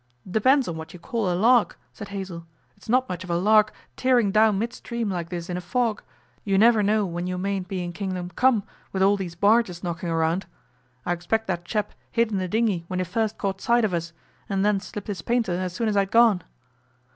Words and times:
'Depends 0.31 0.67
on 0.67 0.75
what 0.77 0.93
you 0.93 0.99
call 0.99 1.31
a 1.31 1.35
lark,' 1.37 1.77
said 1.93 2.07
Hazell; 2.07 2.47
'it's 2.75 2.89
not 2.89 3.07
much 3.07 3.23
of 3.23 3.29
a 3.29 3.37
lark 3.37 3.71
tearing 3.95 4.31
down 4.31 4.57
midstream 4.57 5.11
like 5.11 5.29
this 5.29 5.47
in 5.47 5.57
a 5.57 5.61
fog. 5.61 6.01
You 6.43 6.57
never 6.57 6.81
know 6.81 7.05
when 7.05 7.27
you 7.27 7.37
mayn't 7.37 7.67
be 7.67 7.83
in 7.83 7.93
kingdom 7.93 8.31
come 8.31 8.63
with 8.91 9.03
all 9.03 9.15
these 9.15 9.35
barges 9.35 9.83
knocking 9.83 10.09
around. 10.09 10.47
I 11.05 11.13
expect 11.13 11.45
that 11.45 11.65
chap 11.65 11.93
hid 12.09 12.31
in 12.31 12.39
the 12.39 12.47
dinghy 12.47 12.83
when 12.87 12.97
he 12.97 13.05
first 13.05 13.37
caught 13.37 13.61
sight 13.61 13.85
of 13.85 13.93
us, 13.93 14.11
and 14.49 14.65
then 14.65 14.79
slipped 14.79 15.07
his 15.07 15.21
painter 15.21 15.51
as 15.51 15.73
soon 15.73 15.87
as 15.87 15.95
I'd 15.95 16.09
gone. 16.09 16.41